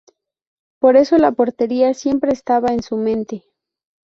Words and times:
Por 0.79 0.95
eso 0.97 1.19
la 1.19 1.31
portería 1.31 1.93
siempre 1.93 2.31
estaba 2.33 2.69
en 2.73 2.81
su 2.81 2.97
mente. 2.97 3.43